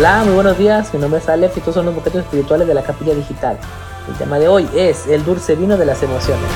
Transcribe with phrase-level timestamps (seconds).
[0.00, 0.94] Hola, muy buenos días.
[0.94, 3.58] Mi nombre es Aleph y estos son los boquetes espirituales de la Capilla Digital.
[4.08, 6.50] El tema de hoy es el dulce vino de las emociones.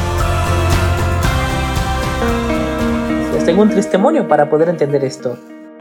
[3.35, 5.37] Les tengo un testimonio para poder entender esto.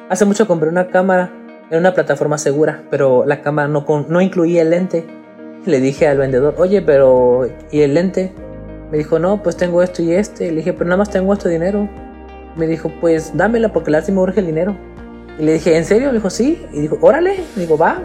[0.10, 1.32] Hace mucho compré una cámara
[1.72, 5.08] en una plataforma segura, pero la cámara no, no incluía el lente.
[5.66, 8.34] Le dije al vendedor, oye, pero ¿y el lente?
[8.92, 10.52] Me dijo, no, pues tengo esto y este.
[10.52, 11.88] Le dije, pero nada más tengo este dinero.
[12.58, 14.76] Me dijo, pues dámela porque la me urge el dinero.
[15.40, 16.08] Y le dije, ¿en serio?
[16.08, 16.66] Me dijo, sí.
[16.72, 17.44] Y dijo, órale.
[17.56, 18.02] Me dijo, va.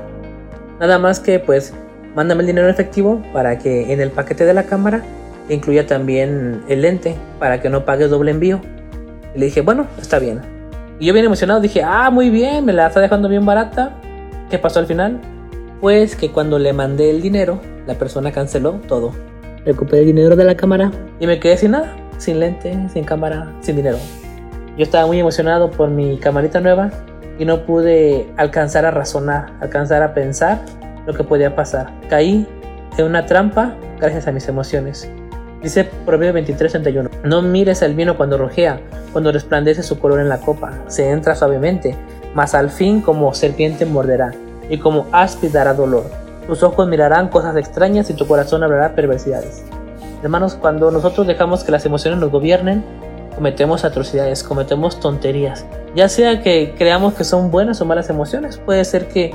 [0.80, 1.72] Nada más que pues
[2.14, 5.02] mándame el dinero en efectivo para que en el paquete de la cámara
[5.48, 8.60] incluya también el lente para que no pagues doble envío.
[9.34, 10.40] Y le dije, bueno, está bien.
[11.00, 13.96] Y yo bien emocionado dije, ah, muy bien, me la está dejando bien barata.
[14.50, 15.20] ¿Qué pasó al final?
[15.80, 19.12] Pues que cuando le mandé el dinero, la persona canceló todo.
[19.64, 23.52] Recuperé el dinero de la cámara y me quedé sin nada, sin lente, sin cámara,
[23.60, 23.98] sin dinero.
[24.76, 26.90] Yo estaba muy emocionado por mi camarita nueva
[27.38, 30.60] y no pude alcanzar a razonar, alcanzar a pensar
[31.06, 31.92] lo que podía pasar.
[32.08, 32.46] Caí
[32.96, 35.10] en una trampa gracias a mis emociones.
[35.62, 38.80] Dice Proverbio 23:31, no mires el vino cuando rojea,
[39.12, 41.96] cuando resplandece su color en la copa, se entra suavemente,
[42.34, 44.32] mas al fin como serpiente morderá,
[44.70, 46.04] y como áspid dará dolor.
[46.46, 49.64] Tus ojos mirarán cosas extrañas y tu corazón hablará perversidades.
[50.22, 52.84] Hermanos, cuando nosotros dejamos que las emociones nos gobiernen,
[53.38, 55.64] cometemos atrocidades, cometemos tonterías.
[55.94, 59.32] Ya sea que creamos que son buenas o malas emociones, puede ser que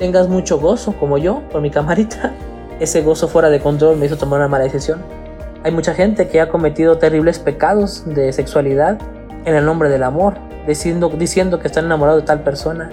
[0.00, 2.32] tengas mucho gozo, como yo, por mi camarita.
[2.80, 4.98] Ese gozo fuera de control me hizo tomar una mala decisión.
[5.62, 8.98] Hay mucha gente que ha cometido terribles pecados de sexualidad
[9.44, 10.34] en el nombre del amor,
[10.66, 12.90] diciendo, diciendo que están enamorados de tal persona.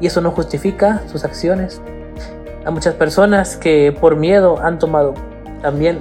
[0.00, 1.80] Y eso no justifica sus acciones.
[2.64, 5.14] Hay muchas personas que por miedo han tomado
[5.62, 6.00] también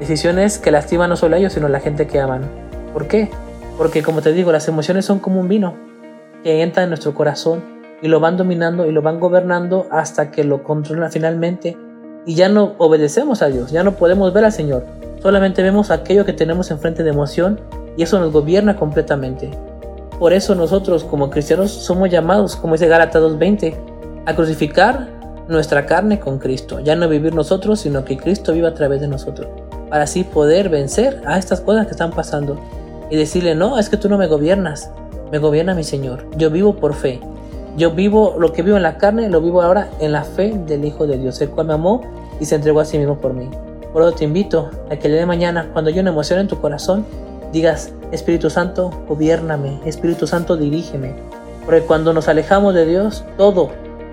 [0.00, 2.66] decisiones que lastiman no solo a ellos, sino a la gente que aman.
[2.92, 3.30] ¿Por qué?
[3.76, 5.74] Porque como te digo, las emociones son como un vino
[6.42, 7.62] que entra en nuestro corazón
[8.02, 11.76] y lo van dominando y lo van gobernando hasta que lo controlan finalmente
[12.26, 14.84] y ya no obedecemos a Dios, ya no podemos ver al Señor,
[15.22, 17.60] solamente vemos aquello que tenemos enfrente de emoción
[17.96, 19.50] y eso nos gobierna completamente.
[20.18, 23.74] Por eso nosotros como cristianos somos llamados, como dice Gálatas 2.20,
[24.26, 25.08] a crucificar
[25.48, 29.08] nuestra carne con Cristo, ya no vivir nosotros, sino que Cristo viva a través de
[29.08, 29.48] nosotros,
[29.88, 32.60] para así poder vencer a estas cosas que están pasando
[33.10, 34.90] y decirle, no, es que tú no me gobiernas,
[35.30, 36.26] me gobierna mi Señor.
[36.36, 37.20] Yo vivo por fe.
[37.76, 40.84] Yo vivo lo que vivo en la carne, lo vivo ahora en la fe del
[40.84, 42.02] Hijo de Dios, el cual me amó
[42.40, 43.48] y se entregó a sí mismo por mí.
[43.92, 46.48] Por eso te invito a que el día de mañana, cuando haya una emoción en
[46.48, 47.06] tu corazón,
[47.52, 51.14] digas, Espíritu Santo, gobiername, Espíritu Santo, dirígeme.
[51.64, 53.70] Porque cuando nos alejamos de Dios, todo,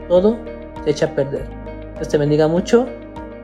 [0.08, 0.36] todo
[0.84, 1.46] se echa a perder.
[1.96, 2.86] Dios te bendiga mucho,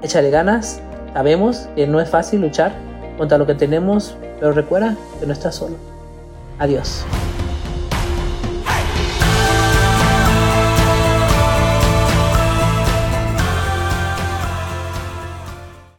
[0.01, 0.81] échale ganas.
[1.13, 2.73] Sabemos que no es fácil luchar
[3.17, 5.75] contra lo que tenemos, pero recuerda que no estás solo.
[6.57, 7.05] Adiós.